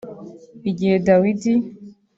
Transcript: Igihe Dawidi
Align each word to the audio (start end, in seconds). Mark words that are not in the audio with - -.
Igihe 0.69 0.95
Dawidi 1.05 1.53